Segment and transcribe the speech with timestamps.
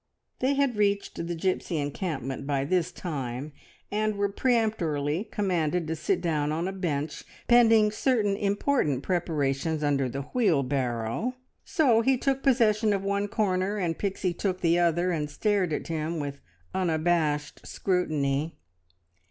[0.39, 3.51] They had reached the gipsy encampment by this time,
[3.91, 10.09] and were peremptorily commanded to sit down on a bench pending certain important preparations under
[10.09, 15.11] the wheel barrow; so he took possession of one corner, and Pixie took the other
[15.11, 16.41] and stared at him with
[16.73, 18.57] unabashed scrutiny.